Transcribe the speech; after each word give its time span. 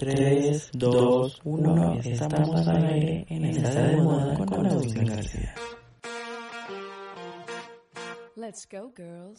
3, 0.00 0.70
2, 0.72 1.40
1, 1.44 2.00
estamos 2.04 2.66
al 2.66 2.86
aire 2.86 3.26
en 3.28 3.44
el 3.44 3.62
de 3.62 3.96
moda 3.98 4.34
con 4.46 4.64
Agustín 4.64 5.04
García. 5.04 5.54
Let's 8.34 8.66
go, 8.66 8.90
girls. 8.96 9.38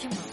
Come 0.00 0.14
on. 0.14 0.30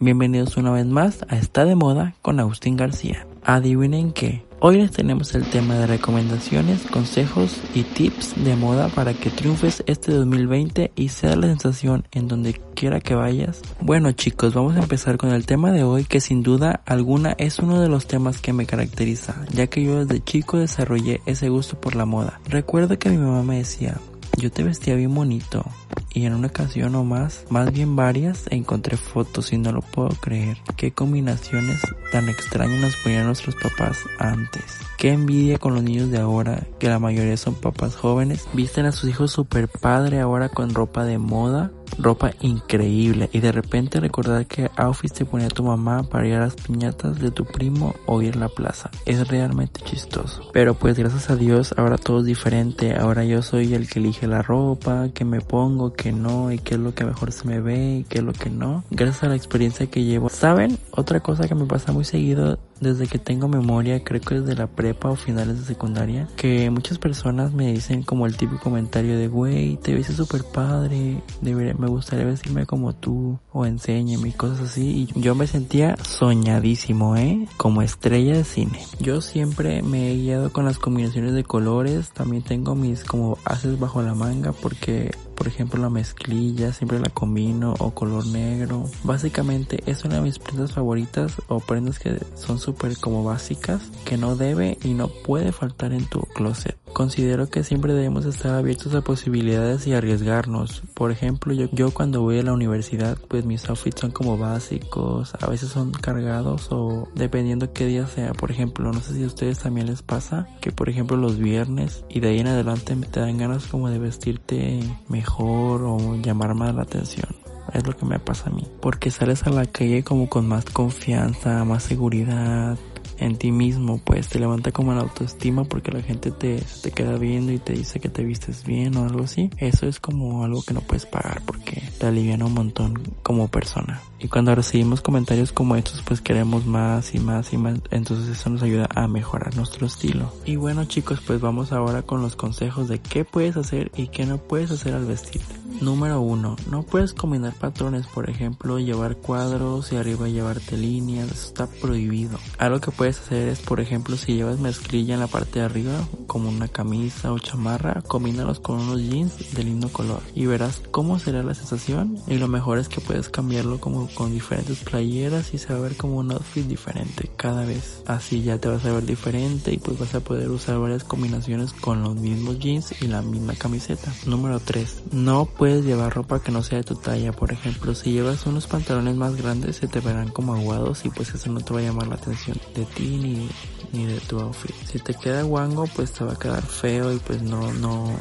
Bienvenidos 0.00 0.58
una 0.58 0.72
vez 0.72 0.84
más 0.84 1.24
a 1.30 1.36
Está 1.36 1.64
de 1.64 1.76
Moda 1.76 2.14
con 2.20 2.38
Agustín 2.40 2.76
García. 2.76 3.26
Adivinen 3.50 4.12
qué, 4.12 4.44
hoy 4.60 4.76
les 4.76 4.90
tenemos 4.90 5.34
el 5.34 5.42
tema 5.48 5.76
de 5.76 5.86
recomendaciones, 5.86 6.82
consejos 6.82 7.62
y 7.74 7.82
tips 7.82 8.44
de 8.44 8.56
moda 8.56 8.90
para 8.90 9.14
que 9.14 9.30
triunfes 9.30 9.82
este 9.86 10.12
2020 10.12 10.92
y 10.94 11.08
sea 11.08 11.34
la 11.34 11.46
sensación 11.46 12.04
en 12.12 12.28
donde 12.28 12.60
quiera 12.74 13.00
que 13.00 13.14
vayas. 13.14 13.62
Bueno 13.80 14.12
chicos, 14.12 14.52
vamos 14.52 14.76
a 14.76 14.80
empezar 14.80 15.16
con 15.16 15.30
el 15.30 15.46
tema 15.46 15.72
de 15.72 15.82
hoy 15.82 16.04
que 16.04 16.20
sin 16.20 16.42
duda 16.42 16.82
alguna 16.84 17.34
es 17.38 17.58
uno 17.58 17.80
de 17.80 17.88
los 17.88 18.06
temas 18.06 18.42
que 18.42 18.52
me 18.52 18.66
caracteriza, 18.66 19.46
ya 19.50 19.66
que 19.66 19.82
yo 19.82 20.04
desde 20.04 20.22
chico 20.22 20.58
desarrollé 20.58 21.22
ese 21.24 21.48
gusto 21.48 21.80
por 21.80 21.96
la 21.96 22.04
moda. 22.04 22.42
Recuerdo 22.50 22.98
que 22.98 23.08
mi 23.08 23.16
mamá 23.16 23.42
me 23.44 23.56
decía, 23.56 23.96
yo 24.36 24.52
te 24.52 24.62
vestía 24.62 24.94
bien 24.94 25.14
bonito. 25.14 25.64
Y 26.12 26.26
en 26.26 26.34
una 26.34 26.48
ocasión 26.48 26.94
o 26.94 27.04
más, 27.04 27.44
más 27.50 27.72
bien 27.72 27.96
varias, 27.96 28.44
encontré 28.50 28.96
fotos 28.96 29.52
y 29.52 29.58
no 29.58 29.72
lo 29.72 29.82
puedo 29.82 30.08
creer. 30.08 30.58
Qué 30.76 30.92
combinaciones 30.92 31.80
tan 32.12 32.28
extrañas 32.28 32.80
nos 32.80 32.96
ponían 32.96 33.26
nuestros 33.26 33.54
papás 33.56 33.98
antes. 34.18 34.64
Qué 34.96 35.10
envidia 35.10 35.58
con 35.58 35.74
los 35.74 35.82
niños 35.82 36.10
de 36.10 36.18
ahora, 36.18 36.66
que 36.78 36.88
la 36.88 36.98
mayoría 36.98 37.36
son 37.36 37.54
papás 37.54 37.94
jóvenes, 37.94 38.48
visten 38.52 38.86
a 38.86 38.92
sus 38.92 39.10
hijos 39.10 39.30
super 39.30 39.68
padre 39.68 40.20
ahora 40.20 40.48
con 40.48 40.74
ropa 40.74 41.04
de 41.04 41.18
moda 41.18 41.70
ropa 41.98 42.32
increíble 42.40 43.28
y 43.32 43.40
de 43.40 43.52
repente 43.52 44.00
recordar 44.00 44.46
que 44.46 44.70
outfit 44.76 45.12
te 45.12 45.24
ponía 45.24 45.48
tu 45.48 45.64
mamá 45.64 46.02
para 46.04 46.26
ir 46.26 46.34
a 46.34 46.40
las 46.40 46.54
piñatas 46.54 47.18
de 47.18 47.30
tu 47.30 47.44
primo 47.44 47.94
o 48.06 48.22
ir 48.22 48.36
a 48.36 48.40
la 48.40 48.48
plaza. 48.48 48.90
Es 49.06 49.26
realmente 49.28 49.80
chistoso. 49.84 50.50
Pero 50.52 50.74
pues 50.74 50.98
gracias 50.98 51.30
a 51.30 51.36
Dios 51.36 51.74
ahora 51.76 51.98
todo 51.98 52.20
es 52.20 52.26
diferente. 52.26 52.96
Ahora 52.96 53.24
yo 53.24 53.42
soy 53.42 53.74
el 53.74 53.88
que 53.88 53.98
elige 53.98 54.26
la 54.26 54.42
ropa, 54.42 55.08
que 55.14 55.24
me 55.24 55.40
pongo, 55.40 55.92
que 55.98 56.12
no 56.12 56.52
y 56.52 56.58
qué 56.58 56.74
es 56.74 56.80
lo 56.80 56.94
que 56.94 57.04
mejor 57.04 57.32
se 57.32 57.46
me 57.46 57.60
ve 57.60 57.96
y 57.98 58.04
qué 58.04 58.18
es 58.18 58.24
lo 58.24 58.32
que 58.32 58.48
no. 58.48 58.84
Gracias 58.90 59.24
a 59.24 59.28
la 59.28 59.36
experiencia 59.36 59.86
que 59.88 60.04
llevo. 60.04 60.30
¿Saben? 60.30 60.78
Otra 60.92 61.20
cosa 61.20 61.48
que 61.48 61.54
me 61.54 61.66
pasa 61.66 61.92
muy 61.92 62.04
seguido 62.04 62.58
desde 62.80 63.06
que 63.06 63.18
tengo 63.18 63.48
memoria, 63.48 64.02
creo 64.02 64.20
que 64.20 64.40
desde 64.40 64.54
la 64.54 64.66
prepa 64.66 65.10
o 65.10 65.16
finales 65.16 65.60
de 65.60 65.64
secundaria, 65.64 66.28
que 66.36 66.70
muchas 66.70 66.98
personas 66.98 67.52
me 67.52 67.72
dicen 67.72 68.02
como 68.02 68.26
el 68.26 68.36
típico 68.36 68.60
comentario 68.62 69.18
de, 69.18 69.28
güey, 69.28 69.76
te 69.76 69.94
ves 69.94 70.06
súper 70.06 70.44
padre, 70.44 71.22
me 71.42 71.88
gustaría 71.88 72.24
vestirme 72.24 72.66
como 72.66 72.94
tú, 72.94 73.38
o 73.52 73.66
enséñame 73.66 74.30
y 74.30 74.32
cosas 74.32 74.60
así. 74.60 75.08
Y 75.14 75.20
yo 75.20 75.34
me 75.34 75.46
sentía 75.46 75.96
soñadísimo, 76.02 77.16
¿eh? 77.16 77.46
Como 77.56 77.82
estrella 77.82 78.34
de 78.34 78.44
cine. 78.44 78.80
Yo 79.00 79.20
siempre 79.20 79.82
me 79.82 80.10
he 80.10 80.16
guiado 80.16 80.52
con 80.52 80.64
las 80.64 80.78
combinaciones 80.78 81.34
de 81.34 81.44
colores, 81.44 82.10
también 82.10 82.42
tengo 82.42 82.74
mis 82.74 83.04
como 83.04 83.38
haces 83.44 83.78
bajo 83.78 84.02
la 84.02 84.14
manga 84.14 84.52
porque 84.52 85.12
por 85.34 85.46
ejemplo 85.46 85.80
la 85.80 85.90
mezclilla 85.90 86.72
siempre 86.72 86.98
la 86.98 87.10
combino 87.10 87.74
o 87.78 87.92
color 87.92 88.26
negro 88.26 88.90
básicamente 89.04 89.82
es 89.86 90.04
una 90.04 90.16
de 90.16 90.22
mis 90.22 90.38
prendas 90.38 90.72
favoritas 90.72 91.36
o 91.46 91.60
prendas 91.60 91.98
que 91.98 92.18
son 92.34 92.58
súper 92.68 92.98
como 92.98 93.24
básicas 93.24 93.80
que 94.04 94.18
no 94.18 94.36
debe 94.36 94.76
y 94.84 94.92
no 94.92 95.08
puede 95.08 95.52
faltar 95.52 95.94
en 95.94 96.04
tu 96.04 96.20
closet. 96.20 96.76
Considero 96.92 97.48
que 97.48 97.64
siempre 97.64 97.94
debemos 97.94 98.26
estar 98.26 98.54
abiertos 98.54 98.94
a 98.94 99.00
posibilidades 99.00 99.86
y 99.86 99.94
arriesgarnos. 99.94 100.82
Por 100.92 101.10
ejemplo 101.10 101.54
yo, 101.54 101.70
yo 101.72 101.92
cuando 101.92 102.20
voy 102.20 102.40
a 102.40 102.42
la 102.42 102.52
universidad 102.52 103.16
pues 103.26 103.46
mis 103.46 103.66
outfits 103.70 104.02
son 104.02 104.10
como 104.10 104.36
básicos 104.36 105.32
a 105.40 105.46
veces 105.46 105.70
son 105.70 105.92
cargados 105.92 106.68
o 106.70 107.08
dependiendo 107.14 107.72
qué 107.72 107.86
día 107.86 108.06
sea. 108.06 108.34
Por 108.34 108.50
ejemplo 108.50 108.92
no 108.92 109.00
sé 109.00 109.14
si 109.14 109.24
a 109.24 109.28
ustedes 109.28 109.60
también 109.60 109.86
les 109.86 110.02
pasa 110.02 110.46
que 110.60 110.70
por 110.70 110.90
ejemplo 110.90 111.16
los 111.16 111.38
viernes 111.38 112.04
y 112.10 112.20
de 112.20 112.28
ahí 112.28 112.40
en 112.40 112.48
adelante 112.48 112.94
te 112.96 113.20
dan 113.20 113.38
ganas 113.38 113.66
como 113.66 113.88
de 113.88 113.98
vestirte 113.98 114.80
mejor 115.08 115.84
o 115.84 116.16
llamar 116.16 116.54
más 116.54 116.74
la 116.74 116.82
atención. 116.82 117.47
Es 117.72 117.86
lo 117.86 117.96
que 117.96 118.06
me 118.06 118.18
pasa 118.18 118.50
a 118.50 118.52
mí. 118.52 118.66
Porque 118.80 119.10
sales 119.10 119.44
a 119.44 119.50
la 119.50 119.66
calle 119.66 120.02
como 120.02 120.28
con 120.28 120.48
más 120.48 120.64
confianza, 120.66 121.64
más 121.64 121.82
seguridad, 121.82 122.78
en 123.18 123.36
ti 123.36 123.52
mismo, 123.52 123.98
pues 123.98 124.28
te 124.28 124.38
levanta 124.38 124.72
como 124.72 124.94
la 124.94 125.00
autoestima 125.00 125.64
porque 125.64 125.92
la 125.92 126.02
gente 126.02 126.30
te, 126.30 126.62
te 126.82 126.90
queda 126.90 127.16
viendo 127.16 127.52
y 127.52 127.58
te 127.58 127.72
dice 127.72 128.00
que 128.00 128.08
te 128.08 128.24
vistes 128.24 128.64
bien 128.64 128.96
o 128.96 129.04
algo 129.04 129.24
así. 129.24 129.50
Eso 129.58 129.86
es 129.86 130.00
como 130.00 130.44
algo 130.44 130.62
que 130.62 130.74
no 130.74 130.80
puedes 130.80 131.06
pagar 131.06 131.42
porque 131.44 131.82
te 131.98 132.06
aliviana 132.06 132.46
un 132.46 132.54
montón 132.54 133.02
como 133.22 133.48
persona. 133.48 134.00
Y 134.20 134.28
cuando 134.28 134.54
recibimos 134.54 135.00
comentarios 135.00 135.52
como 135.52 135.76
estos, 135.76 136.02
pues 136.02 136.20
queremos 136.20 136.66
más 136.66 137.14
y 137.14 137.20
más 137.20 137.52
y 137.52 137.56
más. 137.56 137.78
Entonces 137.90 138.28
eso 138.28 138.50
nos 138.50 138.62
ayuda 138.62 138.88
a 138.94 139.06
mejorar 139.06 139.56
nuestro 139.56 139.86
estilo. 139.86 140.32
Y 140.44 140.56
bueno 140.56 140.84
chicos, 140.86 141.20
pues 141.26 141.40
vamos 141.40 141.72
ahora 141.72 142.02
con 142.02 142.22
los 142.22 142.36
consejos 142.36 142.88
de 142.88 143.00
qué 143.00 143.24
puedes 143.24 143.56
hacer 143.56 143.90
y 143.96 144.08
qué 144.08 144.26
no 144.26 144.38
puedes 144.38 144.70
hacer 144.70 144.94
al 144.94 145.06
vestirte. 145.06 145.54
Número 145.80 146.20
uno, 146.20 146.56
no 146.70 146.82
puedes 146.82 147.14
combinar 147.14 147.54
patrones, 147.54 148.06
por 148.08 148.28
ejemplo, 148.28 148.80
llevar 148.80 149.16
cuadros 149.16 149.92
y 149.92 149.96
arriba 149.96 150.26
llevarte 150.26 150.76
líneas, 150.76 151.30
está 151.30 151.68
prohibido. 151.68 152.38
Algo 152.58 152.80
que 152.80 152.90
puedes 152.90 153.07
hacer 153.08 153.48
es, 153.48 153.60
por 153.60 153.80
ejemplo, 153.80 154.16
si 154.16 154.34
llevas 154.34 154.58
mezclilla 154.58 155.14
en 155.14 155.20
la 155.20 155.26
parte 155.26 155.58
de 155.60 155.64
arriba, 155.64 156.06
como 156.26 156.48
una 156.48 156.68
camisa 156.68 157.32
o 157.32 157.38
chamarra, 157.38 158.02
combínalos 158.02 158.60
con 158.60 158.80
unos 158.80 159.00
jeans 159.00 159.54
de 159.54 159.64
lindo 159.64 159.88
color 159.88 160.20
y 160.34 160.46
verás 160.46 160.82
cómo 160.90 161.18
será 161.18 161.42
la 161.42 161.54
sensación. 161.54 162.18
Y 162.26 162.38
lo 162.38 162.48
mejor 162.48 162.78
es 162.78 162.88
que 162.88 163.00
puedes 163.00 163.28
cambiarlo 163.28 163.80
como 163.80 164.08
con 164.14 164.32
diferentes 164.32 164.78
playeras 164.78 165.54
y 165.54 165.58
se 165.58 165.72
va 165.72 165.78
a 165.78 165.82
ver 165.82 165.96
como 165.96 166.16
un 166.16 166.32
outfit 166.32 166.66
diferente 166.66 167.30
cada 167.36 167.64
vez. 167.64 168.02
Así 168.06 168.42
ya 168.42 168.58
te 168.58 168.68
vas 168.68 168.84
a 168.84 168.92
ver 168.92 169.06
diferente 169.06 169.72
y 169.72 169.78
pues 169.78 169.98
vas 169.98 170.14
a 170.14 170.20
poder 170.20 170.50
usar 170.50 170.78
varias 170.78 171.04
combinaciones 171.04 171.72
con 171.72 172.02
los 172.02 172.16
mismos 172.16 172.58
jeans 172.58 173.00
y 173.02 173.06
la 173.06 173.22
misma 173.22 173.54
camiseta. 173.54 174.12
Número 174.26 174.60
3. 174.60 175.02
No 175.12 175.46
puedes 175.46 175.84
llevar 175.84 176.14
ropa 176.14 176.42
que 176.42 176.52
no 176.52 176.62
sea 176.62 176.78
de 176.78 176.84
tu 176.84 176.96
talla. 176.96 177.32
Por 177.32 177.52
ejemplo, 177.52 177.94
si 177.94 178.12
llevas 178.12 178.46
unos 178.46 178.66
pantalones 178.66 179.16
más 179.16 179.36
grandes 179.36 179.76
se 179.76 179.88
te 179.88 180.00
verán 180.00 180.30
como 180.30 180.54
aguados 180.54 181.04
y 181.04 181.10
pues 181.10 181.34
eso 181.34 181.50
no 181.50 181.60
te 181.60 181.72
va 181.72 181.80
a 181.80 181.82
llamar 181.82 182.08
la 182.08 182.16
atención 182.16 182.58
de 182.74 182.84
ti 182.84 182.97
ni, 182.98 183.48
ni 183.92 184.06
de 184.06 184.20
tu 184.20 184.38
outfit. 184.40 184.74
Si 184.86 184.98
te 184.98 185.14
queda 185.14 185.42
guango 185.42 185.86
pues 185.94 186.12
te 186.12 186.24
va 186.24 186.32
a 186.32 186.38
quedar 186.38 186.62
feo 186.62 187.12
y 187.12 187.18
pues 187.18 187.42
no, 187.42 187.72
no, 187.74 188.12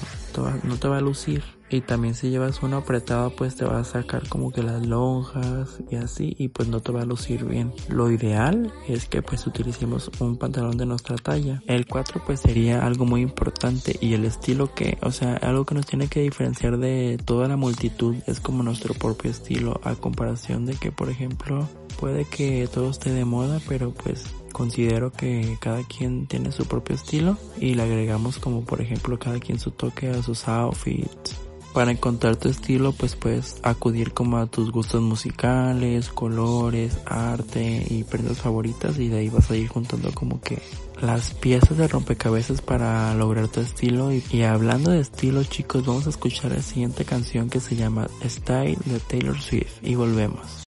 no 0.64 0.78
te 0.78 0.88
va 0.88 0.98
a 0.98 1.02
lucir. 1.02 1.44
Y 1.70 1.82
también 1.82 2.16
si 2.16 2.30
llevas 2.30 2.64
uno 2.64 2.78
apretado 2.78 3.30
pues 3.32 3.56
te 3.56 3.66
va 3.66 3.80
a 3.80 3.84
sacar 3.84 4.30
como 4.30 4.52
que 4.52 4.64
las 4.64 4.86
lonjas 4.86 5.80
y 5.92 5.98
así 5.98 6.34
y 6.40 6.48
pues 6.48 6.70
no 6.70 6.80
te 6.80 6.94
va 6.94 7.02
a 7.02 7.06
lucir 7.06 7.44
bien. 7.44 7.74
Lo 7.90 8.10
ideal 8.10 8.72
es 8.88 9.06
que 9.08 9.22
pues 9.22 9.46
utilicemos 9.46 10.10
un 10.20 10.38
pantalón 10.38 10.78
de 10.78 10.86
nuestra 10.86 11.18
talla. 11.18 11.62
El 11.68 11.86
4 11.86 12.24
pues 12.26 12.40
sería 12.40 12.86
algo 12.86 13.06
muy 13.06 13.22
importante 13.22 13.98
y 14.00 14.14
el 14.14 14.24
estilo 14.24 14.74
que, 14.74 14.98
o 15.02 15.12
sea, 15.12 15.36
algo 15.36 15.66
que 15.66 15.76
nos 15.76 15.86
tiene 15.86 16.08
que 16.08 16.22
diferenciar 16.22 16.78
de 16.78 17.20
toda 17.26 17.50
la 17.50 17.58
multitud 17.58 18.16
es 18.28 18.40
como 18.40 18.64
nuestro 18.64 18.94
propio 18.94 19.32
estilo 19.32 19.82
a 19.84 19.96
comparación 19.96 20.66
de 20.66 20.76
que 20.76 20.94
por 20.94 21.10
ejemplo 21.10 21.68
puede 22.00 22.24
que 22.24 22.70
todo 22.74 22.92
esté 22.92 23.12
de 23.12 23.26
moda 23.26 23.60
pero 23.68 23.92
pues 23.92 24.26
considero 24.58 25.12
que 25.12 25.56
cada 25.60 25.84
quien 25.84 26.26
tiene 26.26 26.52
su 26.52 26.66
propio 26.66 26.96
estilo 26.96 27.38
y 27.62 27.76
le 27.76 27.84
agregamos 27.84 28.40
como 28.40 28.66
por 28.66 28.82
ejemplo 28.82 29.20
cada 29.20 29.40
quien 29.40 29.60
su 29.60 29.70
toque 29.70 30.10
a 30.10 30.24
sus 30.24 30.48
outfits 30.48 31.38
para 31.76 31.92
encontrar 31.92 32.38
tu 32.38 32.50
estilo 32.50 32.92
pues 32.92 33.16
puedes 33.16 33.58
acudir 33.62 34.16
como 34.16 34.38
a 34.38 34.48
tus 34.48 34.72
gustos 34.72 35.00
musicales, 35.04 36.10
colores, 36.10 36.98
arte 37.06 37.86
y 37.88 38.04
prendas 38.04 38.40
favoritas 38.40 38.98
y 38.98 39.10
de 39.10 39.20
ahí 39.20 39.30
vas 39.30 39.52
a 39.52 39.56
ir 39.56 39.68
juntando 39.68 40.12
como 40.12 40.42
que 40.42 40.60
las 41.00 41.36
piezas 41.36 41.78
de 41.78 41.88
rompecabezas 41.88 42.62
para 42.62 43.14
lograr 43.14 43.50
tu 43.50 43.60
estilo 43.60 44.12
y, 44.12 44.24
y 44.32 44.42
hablando 44.42 44.90
de 44.90 45.02
estilo 45.02 45.44
chicos 45.44 45.86
vamos 45.86 46.08
a 46.08 46.10
escuchar 46.10 46.52
la 46.52 46.64
siguiente 46.64 47.06
canción 47.06 47.48
que 47.48 47.60
se 47.60 47.76
llama 47.76 48.08
Style 48.26 48.80
de 48.86 49.00
Taylor 49.00 49.40
Swift 49.40 49.84
y 49.84 49.94
volvemos. 49.94 50.67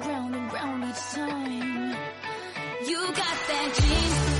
round 0.00 0.34
and 0.34 0.52
round 0.52 0.84
each 0.84 0.96
time. 1.14 1.96
You 2.86 3.00
got 3.12 3.36
that 3.48 3.74
gene. 3.80 4.39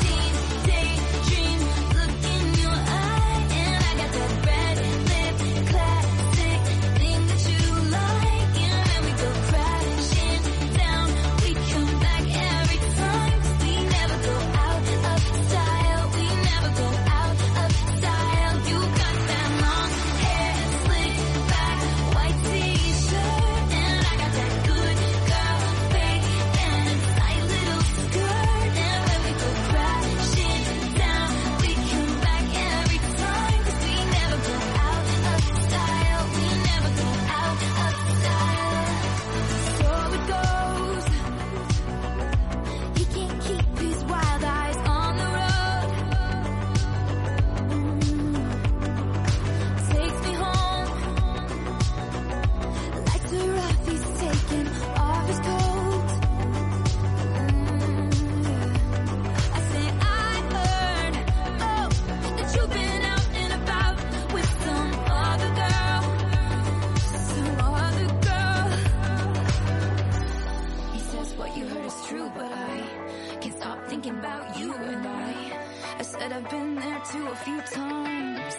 I've 76.43 76.49
been 76.49 76.75
there 76.75 77.03
too 77.13 77.27
a 77.27 77.37
few 77.37 77.61
times. 77.61 78.55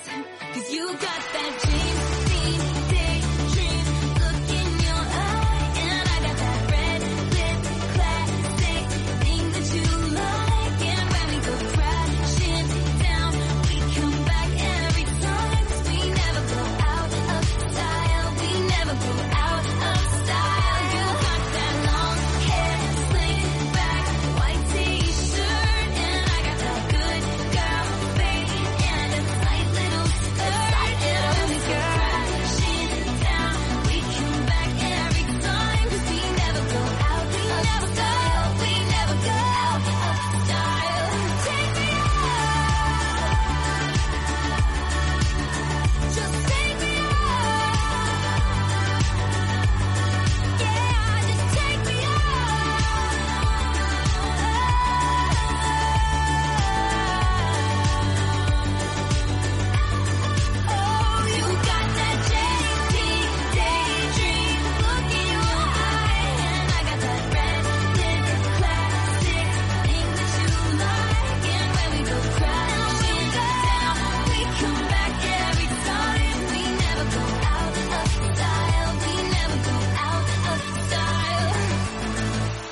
Cause 0.53 0.71
you 0.71 0.85
got 0.85 0.99
that 1.01 1.65
James. 1.65 2.20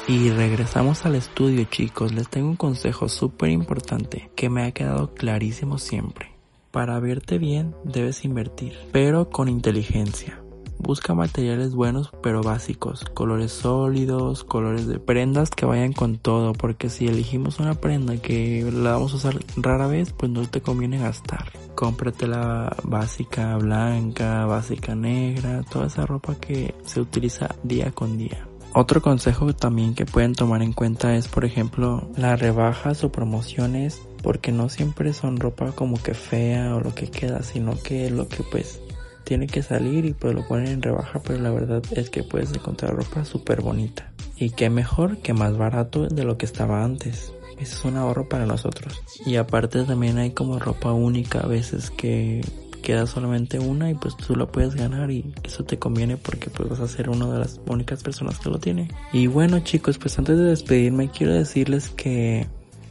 Y 0.09 0.31
regresamos 0.31 1.05
al 1.05 1.13
estudio 1.13 1.65
chicos, 1.65 2.13
les 2.13 2.27
tengo 2.29 2.47
un 2.49 2.55
consejo 2.55 3.07
súper 3.07 3.51
importante 3.51 4.31
que 4.35 4.49
me 4.49 4.63
ha 4.63 4.71
quedado 4.71 5.13
clarísimo 5.13 5.77
siempre. 5.77 6.31
Para 6.71 6.99
verte 6.99 7.37
bien 7.37 7.75
debes 7.83 8.25
invertir, 8.25 8.73
pero 8.91 9.29
con 9.29 9.47
inteligencia. 9.47 10.41
Busca 10.79 11.13
materiales 11.13 11.75
buenos 11.75 12.09
pero 12.23 12.41
básicos, 12.41 13.05
colores 13.13 13.51
sólidos, 13.51 14.43
colores 14.43 14.87
de 14.87 14.97
prendas 14.97 15.51
que 15.51 15.67
vayan 15.67 15.93
con 15.93 16.17
todo, 16.17 16.53
porque 16.53 16.89
si 16.89 17.05
elegimos 17.05 17.59
una 17.59 17.75
prenda 17.75 18.17
que 18.17 18.67
la 18.73 18.93
vamos 18.93 19.13
a 19.13 19.17
usar 19.17 19.37
rara 19.57 19.85
vez, 19.85 20.11
pues 20.13 20.31
no 20.31 20.41
te 20.49 20.61
conviene 20.61 20.97
gastar. 20.97 21.51
Cómprate 21.75 22.25
la 22.25 22.75
básica 22.81 23.55
blanca, 23.57 24.47
básica 24.47 24.95
negra, 24.95 25.61
toda 25.69 25.85
esa 25.85 26.07
ropa 26.07 26.33
que 26.33 26.73
se 26.83 26.99
utiliza 26.99 27.53
día 27.61 27.91
con 27.91 28.17
día. 28.17 28.48
Otro 28.73 29.01
consejo 29.01 29.53
también 29.53 29.95
que 29.95 30.05
pueden 30.05 30.35
tomar 30.35 30.61
en 30.61 30.73
cuenta 30.73 31.15
es, 31.15 31.27
por 31.27 31.43
ejemplo, 31.43 32.07
las 32.15 32.39
rebajas 32.39 33.03
o 33.03 33.11
promociones, 33.11 34.01
porque 34.21 34.51
no 34.51 34.69
siempre 34.69 35.13
son 35.13 35.37
ropa 35.37 35.71
como 35.71 36.01
que 36.01 36.13
fea 36.13 36.75
o 36.75 36.79
lo 36.79 36.93
que 36.93 37.09
queda, 37.09 37.41
sino 37.41 37.77
que 37.81 38.09
lo 38.11 38.27
que 38.27 38.43
pues 38.43 38.79
tiene 39.23 39.47
que 39.47 39.63
salir 39.63 40.05
y 40.05 40.13
pues 40.13 40.33
lo 40.33 40.47
ponen 40.47 40.67
en 40.67 40.81
rebaja, 40.81 41.21
pero 41.21 41.39
la 41.39 41.51
verdad 41.51 41.83
es 41.91 42.09
que 42.09 42.23
puedes 42.23 42.53
encontrar 42.53 42.95
ropa 42.95 43.25
súper 43.25 43.61
bonita. 43.61 44.11
Y 44.35 44.51
qué 44.51 44.69
mejor 44.69 45.17
que 45.17 45.33
más 45.33 45.57
barato 45.57 46.07
de 46.07 46.23
lo 46.23 46.37
que 46.37 46.45
estaba 46.45 46.83
antes. 46.83 47.33
Ese 47.59 47.75
es 47.75 47.85
un 47.85 47.97
ahorro 47.97 48.29
para 48.29 48.45
nosotros. 48.45 49.01
Y 49.25 49.35
aparte 49.35 49.83
también 49.83 50.17
hay 50.17 50.31
como 50.31 50.59
ropa 50.59 50.93
única 50.93 51.41
a 51.41 51.47
veces 51.47 51.91
que 51.91 52.41
queda 52.79 53.07
solamente 53.07 53.59
una 53.59 53.89
y 53.89 53.95
pues 53.95 54.15
tú 54.17 54.35
lo 54.35 54.51
puedes 54.51 54.75
ganar 54.75 55.11
y 55.11 55.33
eso 55.43 55.63
te 55.63 55.79
conviene 55.79 56.17
porque 56.17 56.49
pues 56.49 56.69
vas 56.69 56.79
a 56.79 56.87
ser 56.87 57.09
una 57.09 57.31
de 57.31 57.39
las 57.39 57.59
únicas 57.67 58.03
personas 58.03 58.39
que 58.39 58.49
lo 58.49 58.59
tiene. 58.59 58.89
Y 59.13 59.27
bueno 59.27 59.59
chicos, 59.59 59.97
pues 59.97 60.17
antes 60.17 60.37
de 60.37 60.45
despedirme 60.45 61.09
quiero 61.09 61.33
decirles 61.33 61.89
que 61.89 62.47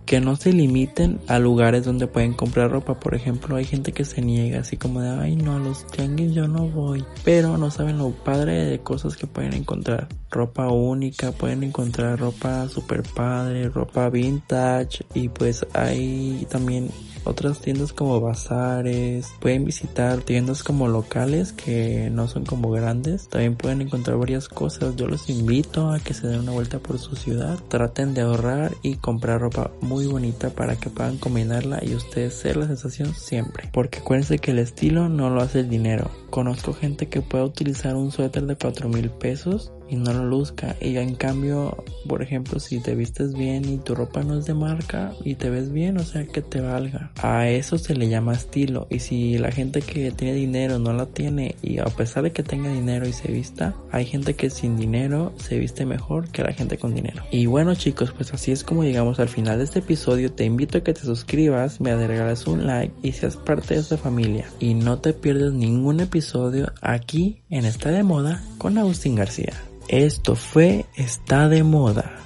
que 0.09 0.23
no 0.23 0.37
se 0.37 0.55
limiten 0.55 1.21
a 1.27 1.39
lugares 1.39 1.85
donde 1.85 2.07
pueden 2.07 2.33
comprar 2.33 2.71
ropa. 2.71 2.99
Por 2.99 3.15
ejemplo, 3.15 3.57
hay 3.57 3.67
gente 3.67 3.93
que 3.93 4.07
se 4.07 4.23
niega 4.23 4.61
así 4.61 4.79
como 4.79 5.03
de, 5.03 5.11
ay 5.11 5.37
no, 5.37 5.57
a 5.57 5.59
los 5.59 5.87
tianguis 5.87 6.33
yo 6.33 6.49
no 6.49 6.67
voy. 6.67 7.05
Pero 7.25 7.59
no 7.59 7.71
saben 7.71 7.99
lo 7.99 8.13
padre 8.13 8.65
de 8.65 8.79
cosas 8.79 9.19
que 9.19 9.27
pueden 9.27 9.53
encontrar. 9.53 10.09
Ropa 10.31 10.69
única, 10.69 11.33
pueden 11.33 11.63
encontrar 11.63 12.19
ropa 12.19 12.67
super 12.71 13.03
padre, 13.03 13.69
ropa 13.69 14.09
vintage 14.09 15.05
y 15.13 15.29
pues 15.29 15.67
hay 15.75 16.47
también 16.49 16.89
otras 17.29 17.61
tiendas 17.61 17.93
como 17.93 18.21
bazares, 18.21 19.29
pueden 19.41 19.65
visitar 19.65 20.23
tiendas 20.23 20.63
como 20.63 20.89
locales 20.89 21.53
que 21.53 22.11
no 22.11 22.29
son 22.29 22.45
como 22.45 22.71
grandes, 22.71 23.29
también 23.29 23.57
pueden 23.57 23.83
encontrar 23.83 24.17
varias 24.17 24.49
cosas, 24.49 24.97
yo 24.97 25.07
los 25.07 25.29
invito 25.29 25.91
a 25.91 26.01
que 26.01 26.15
se 26.15 26.27
den 26.27 26.41
una 26.41 26.53
vuelta 26.53 26.79
por 26.79 26.99
su 26.99 27.17
ciudad, 27.17 27.59
traten 27.69 28.15
de 28.15 28.23
ahorrar 28.23 28.75
y 28.83 28.97
comprar 28.97 29.41
ropa 29.41 29.71
muy 29.81 30.07
bonita 30.07 30.51
para 30.51 30.77
que 30.77 30.91
puedan 30.91 31.19
combinarla 31.19 31.81
y 31.83 31.95
ustedes 31.95 32.35
ser 32.35 32.57
la 32.57 32.67
sensación 32.67 33.15
siempre, 33.15 33.69
porque 33.73 33.99
acuérdense 33.99 34.39
que 34.39 34.53
el 34.53 34.59
estilo 34.59 35.09
no 35.09 35.31
lo 35.31 35.43
hace 35.43 35.61
el 35.61 35.69
dinero, 35.69 36.11
conozco 36.31 36.73
gente 36.73 37.09
que 37.09 37.23
puede 37.23 37.45
utilizar 37.45 37.97
un 37.97 38.11
suéter 38.11 38.47
de 38.47 38.57
4 38.57 38.89
mil 38.89 39.11
pesos 39.11 39.73
y 39.89 39.97
no 39.97 40.13
lo 40.13 40.25
luzca. 40.25 40.77
Y 40.81 40.97
en 40.97 41.15
cambio, 41.15 41.85
por 42.09 42.23
ejemplo, 42.23 42.59
si 42.61 42.81
te 42.81 42.95
vistes 42.95 43.35
bien 43.35 43.69
y 43.69 43.79
tu 43.79 43.95
ropa 43.95 44.23
no 44.23 44.39
es 44.39 44.47
de 44.47 44.55
marca 44.55 45.13
y 45.25 45.35
te 45.35 45.51
ves 45.51 45.73
bien, 45.73 45.99
o 45.99 46.05
sea 46.05 46.27
que 46.27 46.43
te 46.43 46.61
valga. 46.61 47.13
A 47.23 47.49
eso 47.49 47.79
se 47.79 47.95
le 47.95 48.09
llama 48.09 48.35
estilo. 48.35 48.87
Y 48.91 49.01
si 49.01 49.39
la 49.39 49.53
gente 49.53 49.83
que 49.83 50.11
tiene 50.11 50.35
dinero 50.35 50.79
no 50.79 50.93
la 50.93 51.07
tiene 51.07 51.57
y 51.63 51.79
a 51.79 51.85
pesar 51.85 52.23
de 52.25 52.33
que 52.33 52.43
tenga 52.43 52.73
dinero 52.73 53.07
y 53.07 53.13
se 53.13 53.31
vista, 53.31 53.75
hay 53.91 54.07
gente 54.07 54.35
que 54.35 54.51
sin 54.51 54.77
dinero 54.77 55.33
se 55.37 55.59
viste 55.59 55.87
mejor 55.87 56.29
que 56.31 56.43
la 56.43 56.53
gente 56.53 56.79
con 56.79 56.95
dinero. 56.95 57.23
Y 57.31 57.47
bueno 57.47 57.75
chicos, 57.75 58.13
pues 58.13 58.33
así 58.33 58.53
es 58.53 58.65
como 58.65 58.85
llegamos 58.85 59.21
al 59.21 59.29
final 59.29 59.59
de 59.59 59.65
este 59.65 59.81
episodio. 59.81 60.33
Te 60.33 60.45
invito 60.45 60.79
a 60.79 60.81
que 60.83 60.95
te 60.95 61.03
suscribas, 61.03 61.81
me 61.81 61.95
regales 62.07 62.47
un 62.47 62.67
like 62.67 62.95
y 63.03 63.13
seas 63.13 63.37
parte 63.37 63.75
de 63.75 63.81
esta 63.81 63.97
familia. 63.97 64.47
Y 64.59 64.75
no 64.75 64.99
te 64.99 65.13
pierdas 65.13 65.53
ningún 65.53 66.01
episodio 66.01 66.73
aquí 66.81 67.43
en 67.51 67.65
Esta 67.65 67.91
de 67.91 68.03
Moda 68.03 68.43
con 68.59 68.79
Agustín 68.79 69.15
García. 69.15 69.53
Esto 69.89 70.37
fue 70.37 70.85
Está 70.95 71.49
de 71.49 71.63
Moda. 71.63 72.21